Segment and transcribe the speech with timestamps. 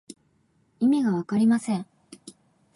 [0.79, 1.85] 意味がわかりません。